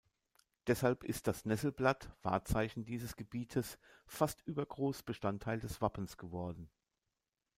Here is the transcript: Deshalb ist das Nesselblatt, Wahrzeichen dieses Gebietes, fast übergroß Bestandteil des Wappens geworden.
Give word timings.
Deshalb 0.65 1.03
ist 1.03 1.27
das 1.27 1.45
Nesselblatt, 1.45 2.09
Wahrzeichen 2.23 2.85
dieses 2.85 3.15
Gebietes, 3.15 3.77
fast 4.07 4.41
übergroß 4.47 5.03
Bestandteil 5.03 5.59
des 5.59 5.79
Wappens 5.79 6.17
geworden. 6.17 6.71